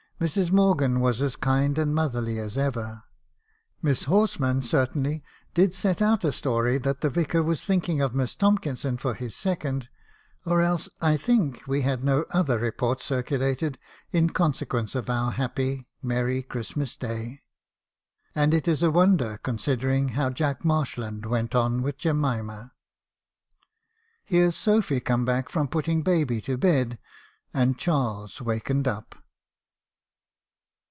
Mrs. 0.21 0.51
Morgan 0.51 0.99
was 0.99 1.19
as 1.23 1.35
kind 1.35 1.79
and 1.79 1.95
motherly 1.95 2.37
as 2.37 2.55
ever. 2.55 3.01
ME. 3.81 3.89
HAERISOn's 3.89 4.05
CONFESSIONS. 4.35 4.69
317 4.69 5.19
Miss 5.19 5.21
Horsman 5.23 5.23
certainly 5.23 5.23
did 5.55 5.73
set 5.73 5.99
out 5.99 6.23
a 6.23 6.31
story 6.31 6.77
that 6.77 7.01
the 7.01 7.09
Vicar 7.09 7.41
was 7.41 7.63
thinking 7.63 8.01
of 8.01 8.13
Miss 8.13 8.35
Tomkinson 8.35 8.97
for 8.97 9.15
his 9.15 9.35
second; 9.35 9.89
or 10.45 10.61
else, 10.61 10.87
I 11.01 11.17
think, 11.17 11.65
we 11.65 11.81
had 11.81 12.03
no 12.03 12.25
other 12.29 12.59
report 12.59 13.01
circulated 13.01 13.79
in 14.11 14.29
consequence 14.29 14.93
of 14.93 15.09
our 15.09 15.31
happy, 15.31 15.87
merry 16.03 16.43
Christmas 16.43 16.95
day; 16.95 17.41
and 18.35 18.53
it 18.53 18.67
is 18.67 18.83
a 18.83 18.91
wonder, 18.91 19.39
considering 19.41 20.09
how 20.09 20.29
Jack 20.29 20.63
Marshland 20.63 21.25
went 21.25 21.55
on 21.55 21.81
with 21.81 21.97
Jemima. 21.97 22.73
"Here 24.23 24.51
Sophy 24.51 24.99
came 24.99 25.25
back 25.25 25.49
from 25.49 25.67
putting 25.67 26.03
baby 26.03 26.41
to 26.41 26.57
bed; 26.57 26.99
and 27.55 27.79
Charles 27.79 28.39
wakened 28.39 28.87
up." 28.87 29.15